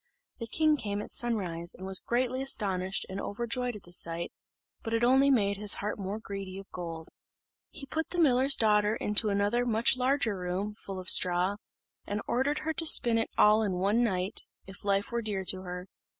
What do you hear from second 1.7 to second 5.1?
and was greatly astonished and overjoyed at the sight; but it